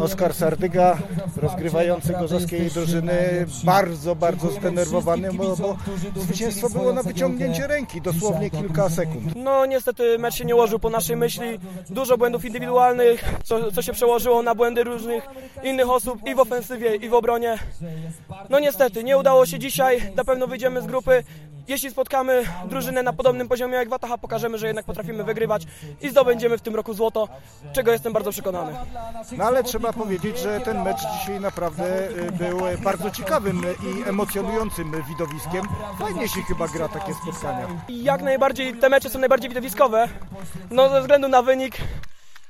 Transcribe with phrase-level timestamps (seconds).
[0.00, 0.98] Oskar Sardyga,
[1.36, 5.76] rozgrywający gorzowskiej drużyny, bardzo, bardzo zdenerwowany, bo, bo
[6.16, 9.36] zwycięstwo było na wyciągnięcie ręki, dosłownie kilka sekund.
[9.36, 11.58] No niestety mecz się nie ułożył po naszej myśli.
[11.90, 15.26] Dużo błędów indywidualnych, co, co się przełożyło na błędy różnych
[15.62, 17.58] innych osób i w ofensywie, i w obronie.
[18.50, 20.12] No niestety, nie udało się dzisiaj.
[20.16, 21.24] Na pewno wyjdziemy z grupy.
[21.68, 25.62] Jeśli spotkamy drużynę na podobnym poziomie jak Wataha, pokażemy, że jednak potrafimy wygrywać
[26.00, 27.28] i zdobędziemy w tym roku złoto,
[27.72, 28.76] czego jestem bardzo przekonany.
[29.36, 35.02] No ale trzeba powiedzieć, że ten mecz dzisiaj naprawdę y, był bardzo ciekawym i emocjonującym
[35.08, 35.62] widowiskiem.
[35.98, 37.66] Fajnie się chyba gra takie spotkania.
[37.88, 40.08] Jak najbardziej te mecze są najbardziej widowiskowe,
[40.70, 41.76] no ze względu na wynik,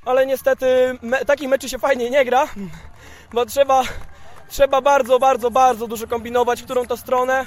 [0.04, 2.46] ale niestety me, takich meczy się fajnie nie gra,
[3.32, 3.82] bo trzeba,
[4.48, 7.46] trzeba bardzo, bardzo, bardzo dużo kombinować, w którą to stronę.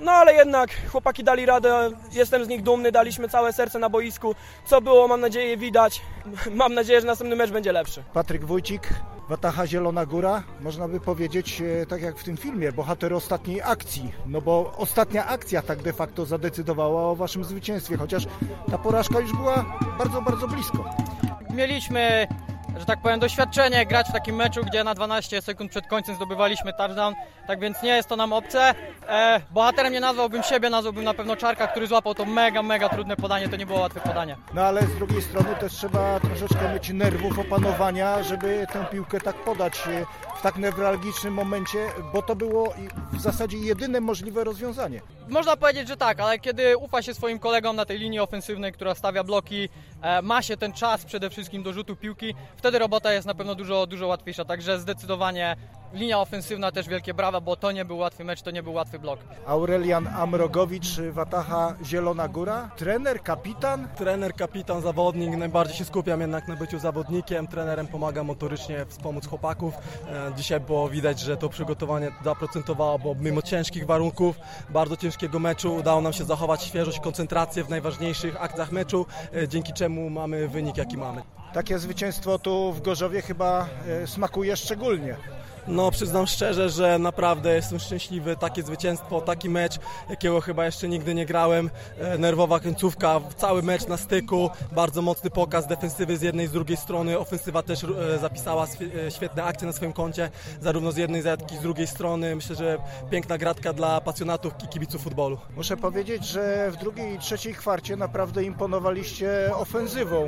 [0.00, 4.34] No ale jednak chłopaki dali radę, jestem z nich dumny, daliśmy całe serce na boisku,
[4.64, 6.02] co było mam nadzieję widać.
[6.54, 8.02] Mam nadzieję, że następny mecz będzie lepszy.
[8.12, 8.88] Patryk Wójcik,
[9.28, 14.12] Wataha Zielona Góra, można by powiedzieć, e, tak jak w tym filmie, bohater ostatniej akcji.
[14.26, 18.26] No bo ostatnia akcja tak de facto zadecydowała o waszym zwycięstwie, chociaż
[18.70, 19.64] ta porażka już była
[19.98, 20.84] bardzo, bardzo blisko.
[21.54, 22.26] Mieliśmy,
[22.80, 26.72] że tak powiem, doświadczenie grać w takim meczu, gdzie na 12 sekund przed końcem zdobywaliśmy
[26.72, 27.14] touchdown,
[27.46, 28.74] tak więc nie jest to nam obce.
[29.08, 33.16] E, bohaterem nie nazwałbym siebie, nazwałbym na pewno Czarka, który złapał to mega, mega trudne
[33.16, 34.36] podanie, to nie było łatwe podanie.
[34.54, 39.36] No ale z drugiej strony też trzeba troszeczkę mieć nerwów, opanowania, żeby tę piłkę tak
[39.36, 40.06] podać e,
[40.38, 41.78] w tak newralgicznym momencie,
[42.12, 42.74] bo to było
[43.12, 45.00] w zasadzie jedyne możliwe rozwiązanie.
[45.28, 48.94] Można powiedzieć, że tak, ale kiedy ufa się swoim kolegom na tej linii ofensywnej, która
[48.94, 49.68] stawia bloki,
[50.02, 53.54] e, ma się ten czas przede wszystkim do rzutu piłki, wtedy robota jest na pewno
[53.54, 54.44] dużo, dużo łatwiejsza.
[54.44, 55.56] Także zdecydowanie
[55.92, 58.98] linia ofensywna też wielkie brawa, bo to nie był łatwy mecz, to nie był łatwy
[58.98, 59.20] blok.
[59.46, 63.88] Aurelian Amrogowicz, Wataha Zielona Góra, trener, kapitan.
[63.96, 69.74] Trener, kapitan, zawodnik, najbardziej się skupiam jednak na byciu zawodnikiem, trenerem pomaga motorycznie wspomóc chłopaków.
[70.08, 74.36] E, Dzisiaj było widać, że to przygotowanie zaprocentowało, bo mimo ciężkich warunków,
[74.70, 79.72] bardzo ciężkiego meczu udało nam się zachować świeżość, koncentrację w najważniejszych akcjach meczu, e, dzięki
[79.72, 81.22] czemu mamy wynik jaki mamy.
[81.52, 85.16] Takie zwycięstwo tu w Gorzowie chyba e, smakuje szczególnie.
[85.68, 89.78] No przyznam szczerze, że naprawdę jestem szczęśliwy, takie zwycięstwo, taki mecz,
[90.10, 95.30] jakiego chyba jeszcze nigdy nie grałem, e, nerwowa końcówka, cały mecz na styku, bardzo mocny
[95.30, 98.66] pokaz defensywy z jednej i z drugiej strony, ofensywa też e, zapisała
[99.06, 102.56] e, świetne akcje na swoim koncie, zarówno z jednej, jak i z drugiej strony, myślę,
[102.56, 102.78] że
[103.10, 105.38] piękna gratka dla pasjonatów i kibiców futbolu.
[105.56, 110.26] Muszę powiedzieć, że w drugiej i trzeciej kwarcie naprawdę imponowaliście ofensywą.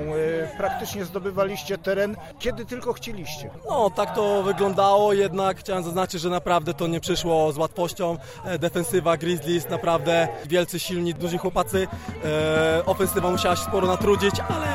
[0.58, 3.50] Praktycznie zdobywaliście teren, kiedy tylko chcieliście.
[3.68, 8.16] No, tak to wyglądało, jednak chciałem zaznaczyć, że naprawdę to nie przyszło z łatwością.
[8.44, 11.88] E, Defensywa Grizzlies, naprawdę wielcy, silni, duzi chłopacy.
[12.24, 14.66] E, ofensywa musiała się sporo natrudzić, ale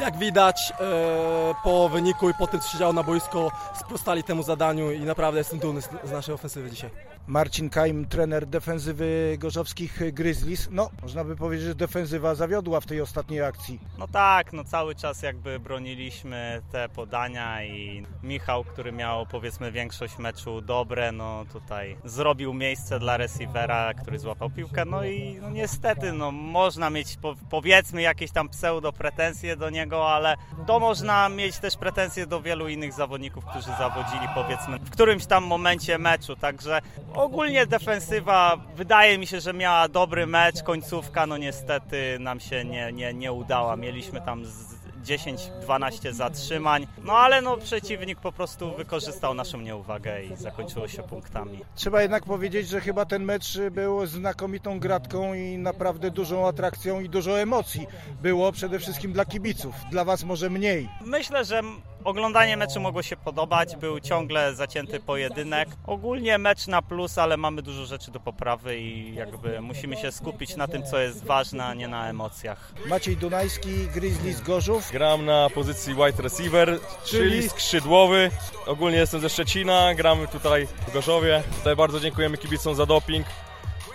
[0.00, 3.50] jak widać e, po wyniku i po tym, co się działo na boisku,
[3.80, 6.90] sprostali temu zadaniu i naprawdę jestem dumny z, z naszej ofensywy dzisiaj.
[7.26, 10.68] Marcin Kajm, trener defensywy gorzowskich Grizzlies.
[10.70, 13.80] No, można by powiedzieć, że defensywa zawiodła w tej ostatniej akcji.
[13.98, 20.18] No tak, no cały czas jakby broniliśmy te podania i Michał, który miał powiedzmy większość
[20.18, 26.12] meczu dobre, no tutaj zrobił miejsce dla receivera, który złapał piłkę, no i no niestety,
[26.12, 30.36] no można mieć po, powiedzmy jakieś tam pseudo pretensje do niego, ale
[30.66, 35.44] to można mieć też pretensje do wielu innych zawodników, którzy zawodzili powiedzmy w którymś tam
[35.44, 36.80] momencie meczu, także
[37.14, 42.92] ogólnie defensywa wydaje mi się, że miała dobry mecz, końcówka no niestety nam się nie,
[42.92, 44.75] nie, nie udała, mieliśmy tam z
[45.06, 51.60] 10-12 zatrzymań, no ale no przeciwnik po prostu wykorzystał naszą nieuwagę i zakończyło się punktami.
[51.74, 57.08] Trzeba jednak powiedzieć, że chyba ten mecz był znakomitą gratką i naprawdę dużą atrakcją i
[57.08, 57.86] dużo emocji
[58.22, 59.74] było przede wszystkim dla kibiców.
[59.90, 60.88] Dla was może mniej.
[61.04, 61.62] Myślę, że
[62.06, 65.68] oglądanie meczu mogło się podobać, był ciągle zacięty pojedynek.
[65.86, 70.56] Ogólnie mecz na plus, ale mamy dużo rzeczy do poprawy i jakby musimy się skupić
[70.56, 72.72] na tym, co jest ważne, a nie na emocjach.
[72.86, 74.92] Maciej Dunajski, Grizzlies Gorzów.
[74.92, 78.30] Gram na pozycji wide receiver, czyli skrzydłowy.
[78.66, 81.42] Ogólnie jestem ze Szczecina, gramy tutaj w Gorzowie.
[81.58, 83.26] Tutaj bardzo dziękujemy kibicom za doping.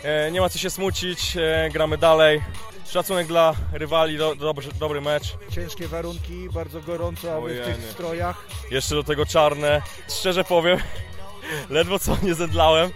[0.04, 2.42] E, nie ma co się smucić, e, gramy dalej.
[2.90, 5.38] Szacunek dla rywali, do, dobry, dobry mecz.
[5.52, 8.46] Ciężkie warunki, bardzo gorąco, a wy w tych strojach.
[8.72, 9.82] Jeszcze do tego czarne.
[10.10, 10.80] Szczerze powiem,
[11.70, 12.92] ledwo co nie zemdlałem,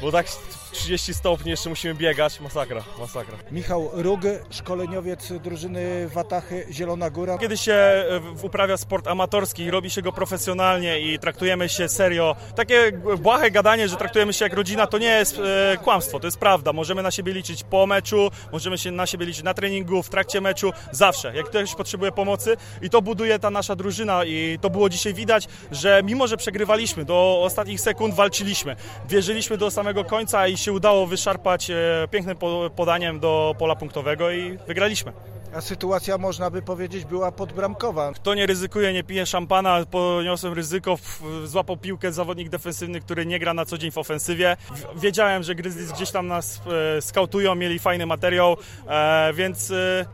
[0.00, 0.26] bo tak
[0.70, 3.36] 30 stopni, jeszcze musimy biegać, masakra, masakra.
[3.50, 4.20] Michał Rug,
[4.50, 7.38] szkoleniowiec drużyny Watachy Zielona Góra.
[7.38, 12.92] Kiedy się e, uprawia sport amatorski robi się go profesjonalnie i traktujemy się serio, takie
[13.18, 16.72] błahe gadanie, że traktujemy się jak rodzina, to nie jest e, kłamstwo, to jest prawda.
[16.72, 20.40] Możemy na siebie liczyć po meczu, możemy się na siebie liczyć na treningu, w trakcie
[20.40, 21.36] meczu, zawsze.
[21.36, 25.48] Jak ktoś potrzebuje pomocy i to buduje ta nasza drużyna i to było dzisiaj widać,
[25.70, 28.76] że mimo, że przegrywaliśmy, do ostatnich sekund walczyliśmy.
[29.08, 31.74] Wierzyliśmy do samego końca i się udało wyszarpać e,
[32.10, 35.12] pięknym po- podaniem do pola punktowego i wygraliśmy.
[35.54, 38.12] A sytuacja, można by powiedzieć, była podbramkowa.
[38.12, 40.98] Kto nie ryzykuje, nie pije szampana, poniosłem ryzyko,
[41.44, 44.56] złapał piłkę zawodnik defensywny, który nie gra na co dzień w ofensywie.
[44.96, 46.60] Wiedziałem, że Grizzlies gdzieś tam nas
[46.98, 48.56] e, skautują, mieli fajny materiał,
[48.88, 49.72] e, więc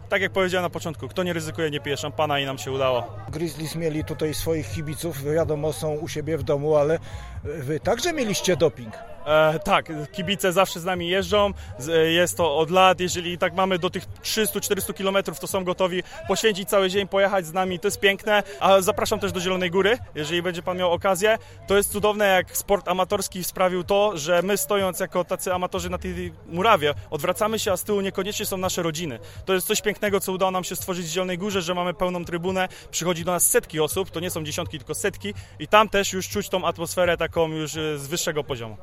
[0.09, 3.15] tak jak powiedziałem na początku, kto nie ryzykuje, nie pije szampana i nam się udało.
[3.29, 6.99] Grizzlies mieli tutaj swoich kibiców, wiadomo, są u siebie w domu, ale
[7.45, 8.95] wy także mieliście doping.
[9.27, 11.53] E, tak, kibice zawsze z nami jeżdżą,
[11.89, 16.03] e, jest to od lat, jeżeli tak mamy do tych 300-400 kilometrów, to są gotowi
[16.29, 19.99] poświęcić cały dzień, pojechać z nami, to jest piękne, a zapraszam też do Zielonej Góry,
[20.15, 21.39] jeżeli będzie Pan miał okazję.
[21.67, 25.99] To jest cudowne, jak sport amatorski sprawił to, że my stojąc jako tacy amatorzy na
[25.99, 29.19] tej murawie, odwracamy się, a z tyłu niekoniecznie są nasze rodziny.
[29.45, 32.25] To jest coś pięknego, co udało nam się stworzyć w Zielonej Górze, że mamy pełną
[32.25, 36.13] trybunę, przychodzi do nas setki osób, to nie są dziesiątki, tylko setki i tam też
[36.13, 38.77] już czuć tą atmosferę taką już e, z wyższego poziomu.